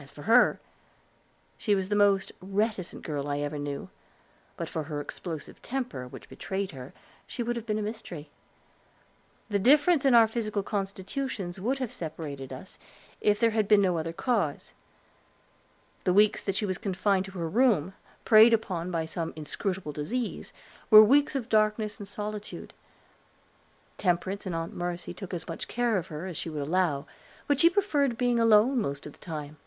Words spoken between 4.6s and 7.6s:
for her explosive temper, which betrayed her, she would